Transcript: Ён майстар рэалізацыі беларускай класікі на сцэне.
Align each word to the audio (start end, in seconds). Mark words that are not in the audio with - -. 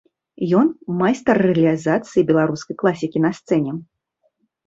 Ён 0.59 0.67
майстар 1.01 1.37
рэалізацыі 1.47 2.25
беларускай 2.31 2.75
класікі 2.81 3.19
на 3.29 3.31
сцэне. 3.41 3.71